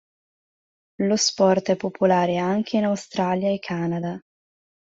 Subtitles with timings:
[1.03, 4.19] Lo sport è popolare anche in Australia e Canada.